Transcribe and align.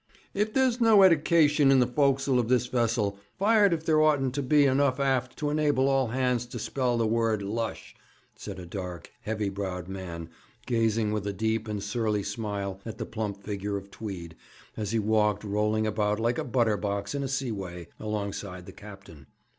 'If 0.33 0.51
there's 0.55 0.81
no 0.81 1.03
eddication 1.03 1.69
in 1.71 1.77
the 1.79 1.85
fok'sle 1.85 2.39
of 2.39 2.49
this 2.49 2.65
vessel, 2.65 3.19
fired 3.37 3.71
if 3.71 3.85
there 3.85 4.01
oughtn't 4.01 4.33
to 4.33 4.41
be 4.41 4.65
enough 4.65 4.99
aft 4.99 5.37
to 5.37 5.51
enable 5.51 5.87
all 5.87 6.07
hands 6.07 6.47
to 6.47 6.57
spell 6.57 6.97
the 6.97 7.05
word 7.05 7.43
"lush,"' 7.43 7.95
said 8.33 8.57
a 8.57 8.65
dark, 8.65 9.11
heavy 9.21 9.47
browed 9.49 9.87
man, 9.87 10.27
gazing 10.65 11.11
with 11.11 11.27
a 11.27 11.33
deep 11.33 11.67
and 11.67 11.83
surly 11.83 12.23
smile 12.23 12.81
at 12.83 12.97
the 12.97 13.05
plump 13.05 13.43
figure 13.43 13.77
of 13.77 13.91
Tweed, 13.91 14.35
as 14.75 14.89
he 14.89 14.97
walked, 14.97 15.43
rolling 15.43 15.85
about 15.85 16.19
like 16.19 16.39
a 16.39 16.43
butterbox 16.43 17.13
in 17.13 17.21
a 17.21 17.27
seaway, 17.27 17.87
alongside 17.99 18.65
the 18.65 18.71
captain. 18.71 19.27